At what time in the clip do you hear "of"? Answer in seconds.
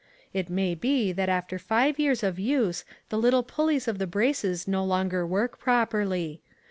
2.23-2.39, 3.87-3.99